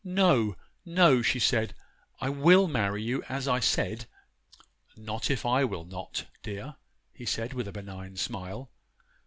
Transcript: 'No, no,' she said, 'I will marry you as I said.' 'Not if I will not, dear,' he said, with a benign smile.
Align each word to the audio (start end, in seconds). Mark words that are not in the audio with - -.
'No, 0.03 0.55
no,' 0.83 1.21
she 1.21 1.37
said, 1.37 1.75
'I 2.21 2.29
will 2.31 2.67
marry 2.67 3.03
you 3.03 3.21
as 3.29 3.47
I 3.47 3.59
said.' 3.59 4.07
'Not 4.97 5.29
if 5.29 5.45
I 5.45 5.63
will 5.63 5.85
not, 5.85 6.25
dear,' 6.41 6.77
he 7.13 7.27
said, 7.27 7.53
with 7.53 7.67
a 7.67 7.71
benign 7.71 8.17
smile. 8.17 8.71